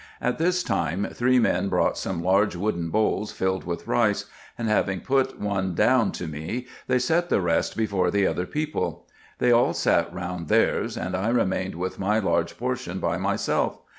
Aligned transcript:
At 0.19 0.39
this 0.39 0.63
time 0.63 1.05
three 1.13 1.37
men 1.37 1.69
brought 1.69 1.95
some 1.95 2.23
large 2.23 2.55
wooden 2.55 2.89
bowls 2.89 3.31
filled 3.31 3.65
with 3.65 3.85
rice, 3.85 4.25
and 4.57 4.67
having 4.67 5.01
put 5.01 5.39
one 5.39 5.75
down 5.75 6.11
to 6.13 6.25
me, 6.25 6.65
they 6.87 6.97
set 6.97 7.29
the 7.29 7.39
rest 7.39 7.77
before 7.77 8.09
the 8.09 8.25
other 8.25 8.47
people. 8.47 9.05
They 9.37 9.51
all 9.51 9.75
sat 9.75 10.11
round 10.11 10.47
theirs, 10.47 10.97
and 10.97 11.15
I 11.15 11.27
remained 11.29 11.75
with 11.75 11.99
my 11.99 12.17
large 12.17 12.57
portion 12.57 12.97
by 12.97 13.19
myself. 13.19 13.77